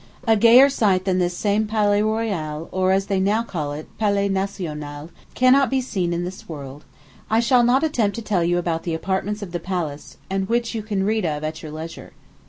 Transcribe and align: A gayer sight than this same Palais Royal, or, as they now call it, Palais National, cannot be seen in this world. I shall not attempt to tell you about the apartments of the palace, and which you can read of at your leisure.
A 0.25 0.35
gayer 0.35 0.67
sight 0.67 1.05
than 1.05 1.19
this 1.19 1.37
same 1.37 1.67
Palais 1.67 2.01
Royal, 2.01 2.67
or, 2.71 2.91
as 2.91 3.05
they 3.05 3.19
now 3.19 3.43
call 3.43 3.71
it, 3.73 3.87
Palais 3.99 4.29
National, 4.29 5.11
cannot 5.35 5.69
be 5.69 5.79
seen 5.79 6.11
in 6.11 6.25
this 6.25 6.49
world. 6.49 6.85
I 7.29 7.39
shall 7.39 7.61
not 7.61 7.83
attempt 7.83 8.15
to 8.15 8.23
tell 8.23 8.43
you 8.43 8.57
about 8.57 8.81
the 8.81 8.95
apartments 8.95 9.43
of 9.43 9.51
the 9.51 9.59
palace, 9.59 10.17
and 10.27 10.49
which 10.49 10.73
you 10.73 10.81
can 10.81 11.05
read 11.05 11.23
of 11.23 11.43
at 11.43 11.61
your 11.61 11.71
leisure. 11.71 12.13